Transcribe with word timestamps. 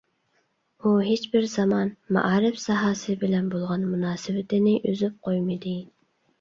ئۇ 0.79 0.93
ھېچبىر 1.07 1.45
زامان 1.51 1.91
مائارىپ 2.17 2.59
ساھەسى 2.65 3.17
بىلەن 3.27 3.53
بولغان 3.55 3.87
مۇناسىۋىتىنى 3.93 4.77
ئۈزۈپ 4.89 5.25
قويمىدى. 5.31 5.79